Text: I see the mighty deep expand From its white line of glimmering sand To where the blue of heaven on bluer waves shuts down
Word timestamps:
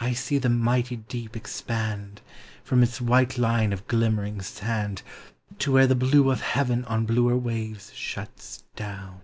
I 0.00 0.12
see 0.12 0.38
the 0.38 0.48
mighty 0.48 0.96
deep 0.96 1.36
expand 1.36 2.20
From 2.64 2.82
its 2.82 3.00
white 3.00 3.38
line 3.38 3.72
of 3.72 3.86
glimmering 3.86 4.42
sand 4.42 5.02
To 5.60 5.70
where 5.70 5.86
the 5.86 5.94
blue 5.94 6.32
of 6.32 6.40
heaven 6.40 6.84
on 6.86 7.06
bluer 7.06 7.36
waves 7.36 7.92
shuts 7.94 8.64
down 8.74 9.20